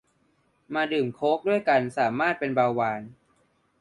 [0.75, 3.01] มาดื่มโค้กด้วยกันสามารถเป็นเบาหวาน